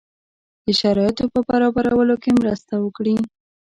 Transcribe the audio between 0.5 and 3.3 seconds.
د شرایطو په برابرولو کې مرسته وکړي.